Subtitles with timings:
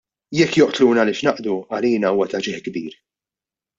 [0.37, 2.97] Jekk joqtluna għaliex naqdu, għalina huwa ta' ġieħ kbir!